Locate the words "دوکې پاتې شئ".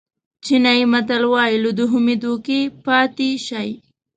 2.23-3.69